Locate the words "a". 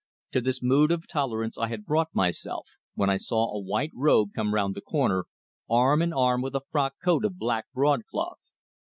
3.53-3.59, 6.55-6.63